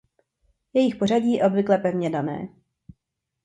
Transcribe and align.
Jejich 0.73 0.95
pořadí 0.95 1.33
je 1.33 1.45
obvykle 1.45 1.77
pevně 1.77 2.09
dané. 2.09 2.47